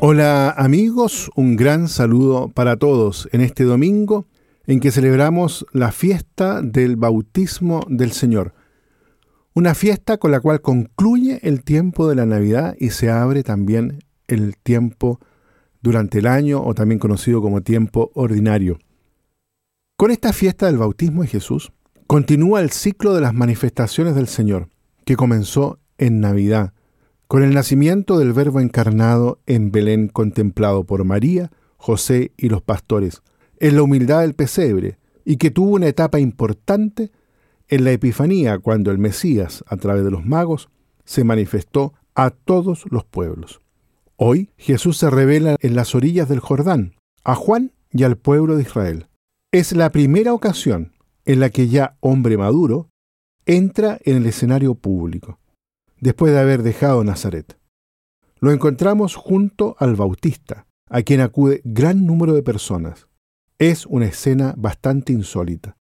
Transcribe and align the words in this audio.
Hola 0.00 0.50
amigos, 0.52 1.28
un 1.34 1.56
gran 1.56 1.88
saludo 1.88 2.50
para 2.50 2.76
todos 2.76 3.28
en 3.32 3.40
este 3.40 3.64
domingo 3.64 4.28
en 4.68 4.78
que 4.78 4.92
celebramos 4.92 5.66
la 5.72 5.90
fiesta 5.90 6.62
del 6.62 6.94
bautismo 6.94 7.80
del 7.88 8.12
Señor. 8.12 8.54
Una 9.54 9.74
fiesta 9.74 10.18
con 10.18 10.30
la 10.30 10.38
cual 10.38 10.60
concluye 10.60 11.40
el 11.42 11.64
tiempo 11.64 12.08
de 12.08 12.14
la 12.14 12.26
Navidad 12.26 12.76
y 12.78 12.90
se 12.90 13.10
abre 13.10 13.42
también 13.42 14.04
el 14.28 14.56
tiempo 14.56 15.18
durante 15.82 16.20
el 16.20 16.28
año 16.28 16.62
o 16.62 16.74
también 16.74 17.00
conocido 17.00 17.42
como 17.42 17.62
tiempo 17.62 18.12
ordinario. 18.14 18.78
Con 19.96 20.12
esta 20.12 20.32
fiesta 20.32 20.66
del 20.66 20.78
bautismo 20.78 21.22
de 21.22 21.28
Jesús 21.28 21.72
continúa 22.06 22.60
el 22.60 22.70
ciclo 22.70 23.16
de 23.16 23.20
las 23.20 23.34
manifestaciones 23.34 24.14
del 24.14 24.28
Señor, 24.28 24.68
que 25.04 25.16
comenzó 25.16 25.80
en 25.98 26.20
Navidad 26.20 26.72
con 27.28 27.42
el 27.42 27.52
nacimiento 27.52 28.18
del 28.18 28.32
Verbo 28.32 28.58
encarnado 28.58 29.38
en 29.46 29.70
Belén 29.70 30.08
contemplado 30.08 30.84
por 30.84 31.04
María, 31.04 31.52
José 31.76 32.32
y 32.38 32.48
los 32.48 32.62
pastores, 32.62 33.22
en 33.60 33.76
la 33.76 33.82
humildad 33.82 34.22
del 34.22 34.34
pesebre, 34.34 34.98
y 35.26 35.36
que 35.36 35.50
tuvo 35.50 35.74
una 35.74 35.88
etapa 35.88 36.18
importante 36.18 37.12
en 37.68 37.84
la 37.84 37.92
Epifanía, 37.92 38.58
cuando 38.58 38.90
el 38.90 38.96
Mesías, 38.96 39.62
a 39.68 39.76
través 39.76 40.04
de 40.04 40.10
los 40.10 40.24
magos, 40.24 40.70
se 41.04 41.22
manifestó 41.22 41.92
a 42.14 42.30
todos 42.30 42.86
los 42.90 43.04
pueblos. 43.04 43.60
Hoy 44.16 44.50
Jesús 44.56 44.96
se 44.96 45.10
revela 45.10 45.56
en 45.60 45.76
las 45.76 45.94
orillas 45.94 46.30
del 46.30 46.40
Jordán, 46.40 46.94
a 47.24 47.34
Juan 47.34 47.72
y 47.92 48.04
al 48.04 48.16
pueblo 48.16 48.56
de 48.56 48.62
Israel. 48.62 49.06
Es 49.52 49.72
la 49.72 49.92
primera 49.92 50.32
ocasión 50.32 50.92
en 51.26 51.40
la 51.40 51.50
que 51.50 51.68
ya 51.68 51.98
hombre 52.00 52.38
maduro 52.38 52.88
entra 53.44 53.98
en 54.04 54.16
el 54.16 54.26
escenario 54.26 54.74
público 54.74 55.38
después 56.00 56.32
de 56.32 56.40
haber 56.40 56.62
dejado 56.62 57.04
Nazaret. 57.04 57.58
Lo 58.40 58.52
encontramos 58.52 59.14
junto 59.16 59.76
al 59.78 59.96
Bautista, 59.96 60.66
a 60.88 61.02
quien 61.02 61.20
acude 61.20 61.60
gran 61.64 62.06
número 62.06 62.34
de 62.34 62.42
personas. 62.42 63.08
Es 63.58 63.86
una 63.86 64.06
escena 64.06 64.54
bastante 64.56 65.12
insólita. 65.12 65.76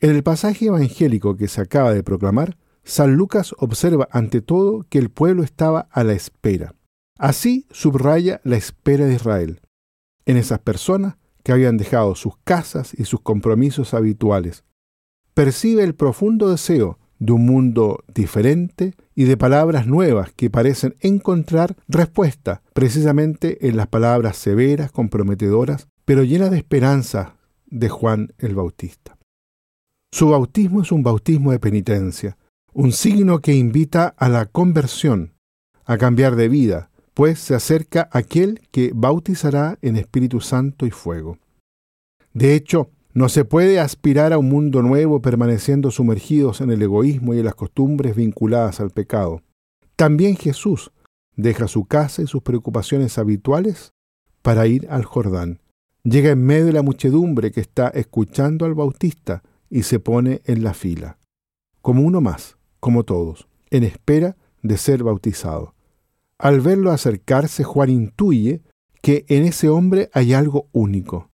En 0.00 0.10
el 0.10 0.22
pasaje 0.22 0.66
evangélico 0.66 1.36
que 1.36 1.48
se 1.48 1.60
acaba 1.60 1.92
de 1.92 2.02
proclamar, 2.02 2.56
San 2.84 3.16
Lucas 3.16 3.54
observa 3.58 4.08
ante 4.12 4.40
todo 4.40 4.86
que 4.88 4.98
el 4.98 5.10
pueblo 5.10 5.42
estaba 5.42 5.88
a 5.90 6.04
la 6.04 6.12
espera. 6.12 6.74
Así 7.18 7.66
subraya 7.70 8.40
la 8.44 8.56
espera 8.56 9.06
de 9.06 9.14
Israel, 9.14 9.60
en 10.24 10.36
esas 10.36 10.60
personas 10.60 11.16
que 11.42 11.52
habían 11.52 11.76
dejado 11.76 12.14
sus 12.14 12.36
casas 12.44 12.94
y 12.96 13.04
sus 13.04 13.20
compromisos 13.20 13.92
habituales. 13.92 14.64
Percibe 15.34 15.82
el 15.82 15.94
profundo 15.94 16.50
deseo 16.50 16.97
de 17.18 17.32
un 17.32 17.46
mundo 17.46 18.04
diferente 18.12 18.94
y 19.14 19.24
de 19.24 19.36
palabras 19.36 19.86
nuevas 19.86 20.32
que 20.32 20.50
parecen 20.50 20.96
encontrar 21.00 21.76
respuesta 21.88 22.62
precisamente 22.72 23.68
en 23.68 23.76
las 23.76 23.88
palabras 23.88 24.36
severas, 24.36 24.92
comprometedoras, 24.92 25.88
pero 26.04 26.22
llenas 26.22 26.50
de 26.50 26.58
esperanza 26.58 27.36
de 27.66 27.88
Juan 27.88 28.32
el 28.38 28.54
Bautista. 28.54 29.16
Su 30.12 30.30
bautismo 30.30 30.82
es 30.82 30.92
un 30.92 31.02
bautismo 31.02 31.52
de 31.52 31.58
penitencia, 31.58 32.38
un 32.72 32.92
signo 32.92 33.40
que 33.40 33.54
invita 33.54 34.14
a 34.16 34.28
la 34.28 34.46
conversión, 34.46 35.34
a 35.84 35.98
cambiar 35.98 36.36
de 36.36 36.48
vida, 36.48 36.90
pues 37.14 37.40
se 37.40 37.54
acerca 37.54 38.08
aquel 38.12 38.60
que 38.70 38.92
bautizará 38.94 39.78
en 39.82 39.96
Espíritu 39.96 40.40
Santo 40.40 40.86
y 40.86 40.90
fuego. 40.90 41.38
De 42.32 42.54
hecho, 42.54 42.90
no 43.18 43.28
se 43.28 43.44
puede 43.44 43.80
aspirar 43.80 44.32
a 44.32 44.38
un 44.38 44.48
mundo 44.48 44.80
nuevo 44.80 45.20
permaneciendo 45.20 45.90
sumergidos 45.90 46.60
en 46.60 46.70
el 46.70 46.80
egoísmo 46.80 47.34
y 47.34 47.40
en 47.40 47.46
las 47.46 47.56
costumbres 47.56 48.14
vinculadas 48.14 48.78
al 48.78 48.90
pecado. 48.90 49.42
También 49.96 50.36
Jesús 50.36 50.92
deja 51.34 51.66
su 51.66 51.84
casa 51.84 52.22
y 52.22 52.28
sus 52.28 52.42
preocupaciones 52.42 53.18
habituales 53.18 53.92
para 54.40 54.68
ir 54.68 54.86
al 54.88 55.04
Jordán. 55.04 55.60
Llega 56.04 56.30
en 56.30 56.44
medio 56.44 56.66
de 56.66 56.72
la 56.72 56.82
muchedumbre 56.82 57.50
que 57.50 57.60
está 57.60 57.88
escuchando 57.88 58.64
al 58.66 58.74
Bautista 58.74 59.42
y 59.68 59.82
se 59.82 59.98
pone 59.98 60.40
en 60.44 60.62
la 60.62 60.72
fila, 60.72 61.18
como 61.82 62.02
uno 62.02 62.20
más, 62.20 62.56
como 62.78 63.02
todos, 63.02 63.48
en 63.70 63.82
espera 63.82 64.36
de 64.62 64.76
ser 64.76 65.02
bautizado. 65.02 65.74
Al 66.38 66.60
verlo 66.60 66.92
acercarse, 66.92 67.64
Juan 67.64 67.90
intuye 67.90 68.62
que 69.02 69.24
en 69.26 69.42
ese 69.42 69.68
hombre 69.70 70.08
hay 70.12 70.34
algo 70.34 70.68
único, 70.70 71.30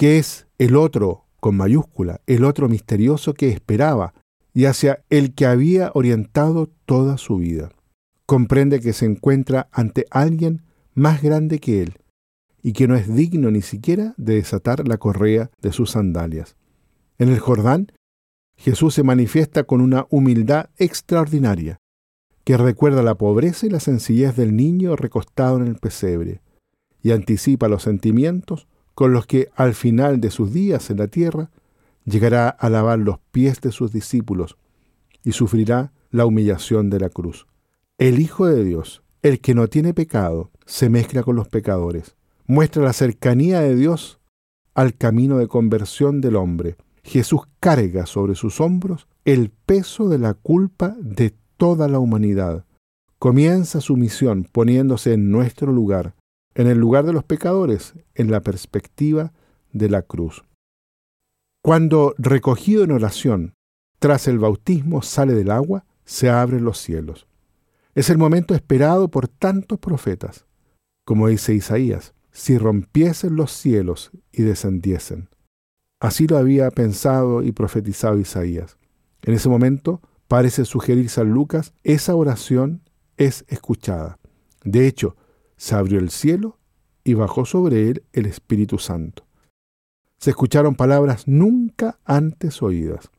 que 0.00 0.16
es 0.16 0.46
el 0.56 0.76
otro 0.76 1.26
con 1.40 1.58
mayúscula, 1.58 2.22
el 2.26 2.44
otro 2.44 2.70
misterioso 2.70 3.34
que 3.34 3.50
esperaba 3.50 4.14
y 4.54 4.64
hacia 4.64 5.04
el 5.10 5.34
que 5.34 5.44
había 5.44 5.90
orientado 5.92 6.70
toda 6.86 7.18
su 7.18 7.36
vida. 7.36 7.68
Comprende 8.24 8.80
que 8.80 8.94
se 8.94 9.04
encuentra 9.04 9.68
ante 9.72 10.06
alguien 10.10 10.62
más 10.94 11.20
grande 11.20 11.58
que 11.58 11.82
él 11.82 11.98
y 12.62 12.72
que 12.72 12.88
no 12.88 12.96
es 12.96 13.14
digno 13.14 13.50
ni 13.50 13.60
siquiera 13.60 14.14
de 14.16 14.36
desatar 14.36 14.88
la 14.88 14.96
correa 14.96 15.50
de 15.60 15.70
sus 15.70 15.90
sandalias. 15.90 16.56
En 17.18 17.28
el 17.28 17.38
Jordán, 17.38 17.92
Jesús 18.56 18.94
se 18.94 19.02
manifiesta 19.02 19.64
con 19.64 19.82
una 19.82 20.06
humildad 20.08 20.70
extraordinaria, 20.78 21.76
que 22.44 22.56
recuerda 22.56 23.02
la 23.02 23.16
pobreza 23.16 23.66
y 23.66 23.68
la 23.68 23.80
sencillez 23.80 24.34
del 24.34 24.56
niño 24.56 24.96
recostado 24.96 25.58
en 25.58 25.66
el 25.66 25.76
pesebre, 25.76 26.40
y 27.02 27.10
anticipa 27.10 27.68
los 27.68 27.82
sentimientos 27.82 28.66
con 28.94 29.12
los 29.12 29.26
que 29.26 29.48
al 29.54 29.74
final 29.74 30.20
de 30.20 30.30
sus 30.30 30.52
días 30.52 30.90
en 30.90 30.98
la 30.98 31.08
tierra 31.08 31.50
llegará 32.04 32.48
a 32.48 32.68
lavar 32.70 32.98
los 32.98 33.18
pies 33.30 33.60
de 33.60 33.72
sus 33.72 33.92
discípulos 33.92 34.56
y 35.24 35.32
sufrirá 35.32 35.92
la 36.10 36.26
humillación 36.26 36.90
de 36.90 37.00
la 37.00 37.08
cruz. 37.08 37.46
El 37.98 38.20
Hijo 38.20 38.46
de 38.46 38.64
Dios, 38.64 39.02
el 39.22 39.40
que 39.40 39.54
no 39.54 39.68
tiene 39.68 39.94
pecado, 39.94 40.50
se 40.66 40.88
mezcla 40.88 41.22
con 41.22 41.36
los 41.36 41.48
pecadores, 41.48 42.16
muestra 42.46 42.82
la 42.82 42.92
cercanía 42.92 43.60
de 43.60 43.76
Dios 43.76 44.20
al 44.74 44.94
camino 44.94 45.38
de 45.38 45.48
conversión 45.48 46.20
del 46.20 46.36
hombre. 46.36 46.76
Jesús 47.02 47.42
carga 47.60 48.06
sobre 48.06 48.34
sus 48.34 48.60
hombros 48.60 49.06
el 49.24 49.50
peso 49.50 50.08
de 50.08 50.18
la 50.18 50.34
culpa 50.34 50.96
de 51.00 51.34
toda 51.56 51.88
la 51.88 51.98
humanidad. 51.98 52.64
Comienza 53.18 53.80
su 53.80 53.96
misión 53.96 54.46
poniéndose 54.50 55.12
en 55.12 55.30
nuestro 55.30 55.72
lugar, 55.72 56.14
en 56.54 56.66
el 56.66 56.78
lugar 56.78 57.04
de 57.04 57.12
los 57.12 57.24
pecadores, 57.24 57.94
en 58.14 58.30
la 58.30 58.40
perspectiva 58.40 59.32
de 59.72 59.88
la 59.88 60.02
cruz. 60.02 60.44
Cuando, 61.62 62.14
recogido 62.18 62.84
en 62.84 62.92
oración, 62.92 63.54
tras 63.98 64.28
el 64.28 64.38
bautismo 64.38 65.02
sale 65.02 65.34
del 65.34 65.50
agua, 65.50 65.84
se 66.04 66.30
abren 66.30 66.64
los 66.64 66.78
cielos. 66.78 67.26
Es 67.94 68.08
el 68.08 68.18
momento 68.18 68.54
esperado 68.54 69.08
por 69.08 69.28
tantos 69.28 69.78
profetas. 69.78 70.46
Como 71.04 71.28
dice 71.28 71.54
Isaías, 71.54 72.14
si 72.32 72.56
rompiesen 72.56 73.36
los 73.36 73.52
cielos 73.52 74.10
y 74.32 74.42
descendiesen. 74.42 75.28
Así 76.00 76.26
lo 76.26 76.38
había 76.38 76.70
pensado 76.70 77.42
y 77.42 77.52
profetizado 77.52 78.18
Isaías. 78.18 78.78
En 79.22 79.34
ese 79.34 79.48
momento 79.48 80.00
parece 80.28 80.64
sugerir 80.64 81.10
San 81.10 81.30
Lucas, 81.30 81.74
esa 81.82 82.14
oración 82.14 82.82
es 83.16 83.44
escuchada. 83.48 84.18
De 84.64 84.86
hecho, 84.86 85.16
se 85.60 85.74
abrió 85.74 85.98
el 85.98 86.08
cielo 86.08 86.58
y 87.04 87.12
bajó 87.12 87.44
sobre 87.44 87.90
él 87.90 88.02
el 88.14 88.24
Espíritu 88.24 88.78
Santo. 88.78 89.26
Se 90.16 90.30
escucharon 90.30 90.74
palabras 90.74 91.28
nunca 91.28 92.00
antes 92.06 92.62
oídas. 92.62 93.10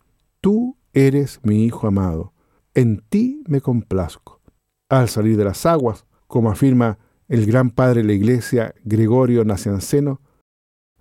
Tú 0.42 0.76
eres 0.92 1.40
mi 1.44 1.66
Hijo 1.66 1.86
amado, 1.86 2.34
en 2.74 3.04
ti 3.10 3.44
me 3.48 3.62
complazco. 3.62 4.42
Al 4.90 5.08
salir 5.08 5.38
de 5.38 5.44
las 5.44 5.68
aguas, 5.68 6.08
como 6.26 6.50
afirma 6.50 6.98
el 7.28 7.46
gran 7.46 7.70
padre 7.70 8.02
de 8.02 8.08
la 8.08 8.14
iglesia 8.14 8.74
Gregorio 8.86 9.46
Nacianceno, 9.46 10.20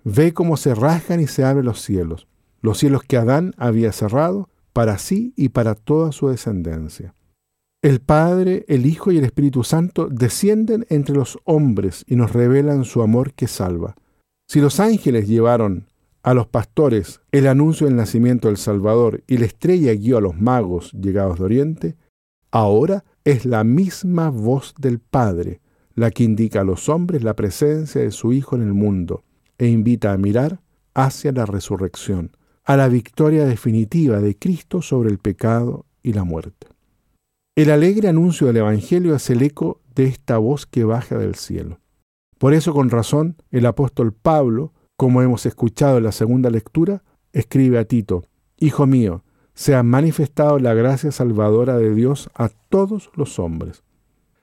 ve 0.03 0.35
cómo 0.35 0.57
se 0.57 0.75
rasgan 0.75 1.21
y 1.21 1.25
se 1.25 1.43
abren 1.43 1.65
los 1.65 1.81
cielos, 1.81 2.27
los 2.61 2.77
cielos 2.77 3.01
que 3.01 3.17
Adán 3.17 3.55
había 3.57 3.91
cerrado 3.93 4.51
para 4.73 4.99
sí 4.99 5.33
y 5.35 5.49
para 5.49 5.73
toda 5.73 6.11
su 6.11 6.27
descendencia. 6.27 7.15
El 7.83 7.99
Padre, 7.99 8.63
el 8.67 8.85
Hijo 8.85 9.11
y 9.11 9.17
el 9.17 9.23
Espíritu 9.23 9.63
Santo 9.63 10.07
descienden 10.07 10.85
entre 10.89 11.15
los 11.15 11.39
hombres 11.45 12.03
y 12.05 12.15
nos 12.15 12.31
revelan 12.31 12.85
su 12.85 13.01
amor 13.01 13.33
que 13.33 13.47
salva. 13.47 13.95
Si 14.47 14.61
los 14.61 14.79
ángeles 14.79 15.27
llevaron 15.27 15.87
a 16.21 16.35
los 16.35 16.45
pastores 16.45 17.21
el 17.31 17.47
anuncio 17.47 17.87
del 17.87 17.95
nacimiento 17.95 18.49
del 18.49 18.57
Salvador 18.57 19.23
y 19.25 19.37
la 19.37 19.47
estrella 19.47 19.95
guió 19.95 20.19
a 20.19 20.21
los 20.21 20.39
magos 20.39 20.91
llegados 20.91 21.39
de 21.39 21.45
Oriente, 21.45 21.95
ahora 22.51 23.03
es 23.23 23.45
la 23.45 23.63
misma 23.63 24.29
voz 24.29 24.75
del 24.77 24.99
Padre 24.99 25.59
la 25.95 26.11
que 26.11 26.23
indica 26.23 26.61
a 26.61 26.63
los 26.63 26.87
hombres 26.87 27.23
la 27.23 27.35
presencia 27.35 27.99
de 28.01 28.11
su 28.11 28.31
Hijo 28.31 28.55
en 28.55 28.61
el 28.61 28.73
mundo 28.73 29.23
e 29.57 29.67
invita 29.67 30.13
a 30.13 30.17
mirar 30.17 30.61
hacia 30.93 31.31
la 31.31 31.47
resurrección, 31.47 32.37
a 32.63 32.77
la 32.77 32.87
victoria 32.89 33.45
definitiva 33.45 34.19
de 34.19 34.37
Cristo 34.37 34.83
sobre 34.83 35.09
el 35.09 35.17
pecado 35.17 35.87
y 36.03 36.13
la 36.13 36.23
muerte. 36.23 36.70
El 37.53 37.69
alegre 37.69 38.07
anuncio 38.07 38.47
del 38.47 38.57
Evangelio 38.57 39.13
es 39.13 39.29
el 39.29 39.41
eco 39.41 39.81
de 39.93 40.05
esta 40.05 40.37
voz 40.37 40.65
que 40.65 40.85
baja 40.85 41.17
del 41.17 41.35
cielo. 41.35 41.81
Por 42.37 42.53
eso, 42.53 42.71
con 42.71 42.89
razón, 42.89 43.35
el 43.51 43.65
apóstol 43.65 44.13
Pablo, 44.13 44.71
como 44.95 45.21
hemos 45.21 45.45
escuchado 45.45 45.97
en 45.97 46.05
la 46.05 46.13
segunda 46.13 46.49
lectura, 46.49 47.03
escribe 47.33 47.77
a 47.77 47.83
Tito, 47.83 48.23
Hijo 48.57 48.87
mío, 48.87 49.25
se 49.53 49.75
ha 49.75 49.83
manifestado 49.83 50.59
la 50.59 50.73
gracia 50.73 51.11
salvadora 51.11 51.77
de 51.77 51.93
Dios 51.93 52.29
a 52.35 52.47
todos 52.47 53.11
los 53.15 53.37
hombres. 53.37 53.83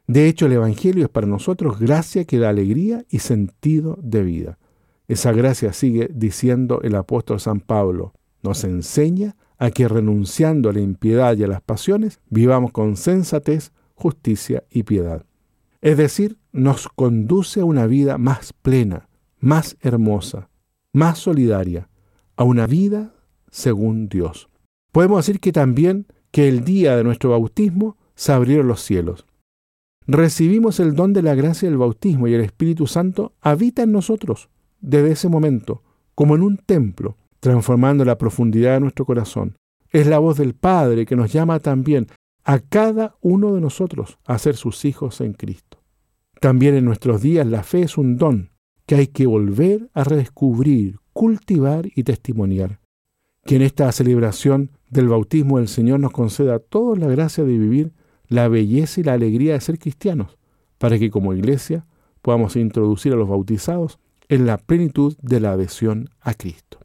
De 0.06 0.28
hecho, 0.28 0.44
el 0.44 0.52
Evangelio 0.52 1.05
es 1.05 1.10
para 1.10 1.26
nosotros 1.26 1.78
gracia 1.78 2.26
que 2.26 2.38
da 2.38 2.50
alegría 2.50 3.06
y 3.08 3.20
sentido 3.20 3.99
de 4.02 4.22
vida. 4.22 4.58
Esa 5.06 5.32
gracia, 5.32 5.72
sigue 5.72 6.10
diciendo 6.12 6.81
el 6.82 6.94
apóstol 6.94 7.40
San 7.40 7.60
Pablo, 7.60 8.12
nos 8.43 8.64
enseña 8.64 9.34
a 9.58 9.70
que 9.70 9.88
renunciando 9.88 10.70
a 10.70 10.72
la 10.72 10.81
impiedad 10.81 11.37
y 11.37 11.44
a 11.44 11.49
las 11.49 11.60
pasiones, 11.60 12.20
vivamos 12.31 12.72
con 12.72 12.96
sensatez, 12.96 13.72
justicia 13.94 14.64
y 14.70 14.84
piedad. 14.84 15.26
Es 15.81 15.96
decir, 15.96 16.38
nos 16.52 16.88
conduce 16.88 17.60
a 17.60 17.64
una 17.64 17.87
vida 17.87 18.19
más 18.19 18.52
plena, 18.52 19.08
más 19.38 19.76
hermosa, 19.81 20.49
más 20.93 21.19
solidaria, 21.19 21.88
a 22.37 22.44
una 22.44 22.66
vida 22.66 23.14
según 23.50 24.08
Dios. 24.08 24.49
Podemos 24.93 25.26
decir 25.26 25.40
que 25.40 25.52
también 25.52 26.06
que 26.31 26.49
el 26.49 26.64
día 26.64 26.96
de 26.96 27.05
nuestro 27.05 27.31
bautismo 27.31 27.96
se 28.14 28.32
abrieron 28.32 28.69
los 28.69 28.82
cielos. 28.82 29.26
Recibimos 30.06 30.81
el 30.81 30.94
don 30.94 31.12
de 31.12 31.22
la 31.22 31.34
gracia 31.34 31.69
del 31.69 31.78
bautismo 31.78 32.28
y 32.28 32.34
el 32.34 32.40
Espíritu 32.40 32.87
Santo 32.87 33.34
habita 33.40 33.82
en 33.82 33.93
nosotros 33.93 34.49
desde 34.81 35.12
ese 35.12 35.28
momento, 35.28 35.82
como 36.14 36.34
en 36.34 36.43
un 36.43 36.56
templo, 36.56 37.16
transformando 37.40 38.05
la 38.05 38.19
profundidad 38.19 38.75
de 38.75 38.81
nuestro 38.81 39.05
corazón. 39.05 39.56
Es 39.90 40.06
la 40.06 40.19
voz 40.19 40.37
del 40.38 40.55
Padre 40.55 41.06
que 41.06 41.17
nos 41.17 41.32
llama 41.32 41.61
también 41.61 42.06
a 42.44 42.61
cada 42.61 43.17
uno 43.20 43.55
de 43.55 43.61
nosotros 43.61 44.19
a 44.25 44.38
ser 44.38 44.56
sus 44.56 44.85
hijos 44.85 45.20
en 45.20 45.32
Cristo. 45.32 45.79
También 46.40 46.75
en 46.75 46.85
nuestros 46.85 47.20
días 47.20 47.46
la 47.46 47.62
fe 47.62 47.82
es 47.82 47.99
un 47.99 48.17
don 48.17 48.50
que 48.87 48.94
hay 48.94 49.06
que 49.08 49.26
volver 49.26 49.90
a 49.93 50.05
redescubrir, 50.05 50.99
cultivar 51.12 51.88
y 51.94 52.05
testimoniar. 52.05 52.81
Que 53.44 53.56
en 53.56 53.62
esta 53.62 53.91
celebración 53.93 54.70
del 54.91 55.08
bautismo 55.08 55.58
del 55.58 55.69
Señor 55.69 56.00
nos 56.00 56.12
conceda 56.12 56.55
a 56.55 56.58
todos 56.58 56.99
la 56.99 57.06
gracia 57.06 57.44
de 57.44 57.58
vivir 57.58 57.93
la 58.29 58.49
belleza 58.49 59.00
y 59.00 59.05
la 59.05 59.14
alegría 59.14 59.55
de 59.55 59.61
ser 59.61 59.79
cristianos, 59.79 60.38
para 60.79 60.99
que 60.99 61.11
como 61.11 61.34
iglesia 61.34 61.87
podamos 62.23 62.56
introducir 62.56 63.12
a 63.12 63.17
los 63.17 63.29
bautizados 63.29 63.99
en 64.29 64.46
la 64.46 64.58
plenitud 64.58 65.17
de 65.20 65.41
la 65.41 65.52
adhesión 65.52 66.11
a 66.20 66.34
Cristo. 66.34 66.79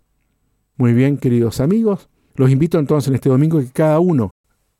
Muy 0.75 0.93
bien, 0.93 1.17
queridos 1.17 1.59
amigos, 1.59 2.09
los 2.35 2.49
invito 2.49 2.79
entonces 2.79 3.09
en 3.09 3.15
este 3.15 3.29
domingo 3.29 3.59
que 3.59 3.71
cada 3.71 3.99
uno 3.99 4.31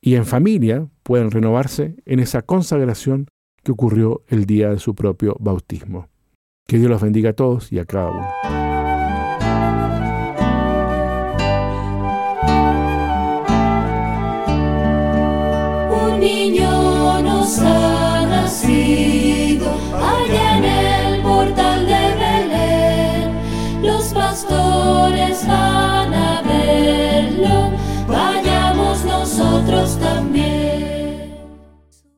y 0.02 0.16
en 0.16 0.26
familia 0.26 0.90
puedan 1.04 1.30
renovarse 1.30 1.96
en 2.06 2.20
esa 2.20 2.42
consagración 2.42 3.28
que 3.64 3.72
ocurrió 3.72 4.24
el 4.28 4.46
día 4.46 4.70
de 4.70 4.80
su 4.80 4.96
propio 4.96 5.36
bautismo. 5.40 6.10
Que 6.68 6.78
Dios 6.78 6.90
los 6.90 7.02
bendiga 7.02 7.30
a 7.32 7.34
todos 7.34 7.72
y 7.72 7.80
a 7.80 7.86
cada 7.86 8.10
uno. 8.10 8.63